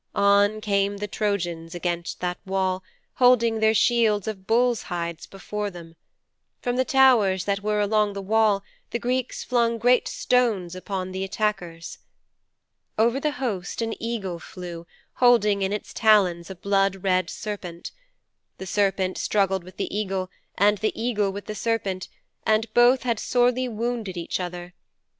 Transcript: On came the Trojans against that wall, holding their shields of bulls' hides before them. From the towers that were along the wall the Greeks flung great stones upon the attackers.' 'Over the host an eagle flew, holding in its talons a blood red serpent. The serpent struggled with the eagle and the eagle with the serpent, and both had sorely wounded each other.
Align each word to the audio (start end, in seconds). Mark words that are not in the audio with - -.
On 0.15 0.61
came 0.61 0.97
the 0.97 1.07
Trojans 1.07 1.75
against 1.75 2.21
that 2.21 2.39
wall, 2.43 2.81
holding 3.17 3.59
their 3.59 3.75
shields 3.75 4.27
of 4.27 4.47
bulls' 4.47 4.81
hides 4.89 5.27
before 5.27 5.69
them. 5.69 5.95
From 6.59 6.75
the 6.75 6.83
towers 6.83 7.45
that 7.45 7.61
were 7.61 7.79
along 7.79 8.13
the 8.13 8.21
wall 8.23 8.63
the 8.89 8.97
Greeks 8.97 9.43
flung 9.43 9.77
great 9.77 10.07
stones 10.07 10.73
upon 10.73 11.11
the 11.11 11.23
attackers.' 11.23 11.99
'Over 12.97 13.19
the 13.19 13.33
host 13.33 13.79
an 13.83 13.93
eagle 14.01 14.39
flew, 14.39 14.87
holding 15.17 15.61
in 15.61 15.71
its 15.71 15.93
talons 15.93 16.49
a 16.49 16.55
blood 16.55 17.03
red 17.03 17.29
serpent. 17.29 17.91
The 18.57 18.65
serpent 18.65 19.19
struggled 19.19 19.63
with 19.63 19.77
the 19.77 19.95
eagle 19.95 20.31
and 20.57 20.79
the 20.79 20.99
eagle 20.99 21.29
with 21.29 21.45
the 21.45 21.53
serpent, 21.53 22.07
and 22.43 22.73
both 22.73 23.03
had 23.03 23.19
sorely 23.19 23.69
wounded 23.69 24.17
each 24.17 24.39
other. 24.39 24.73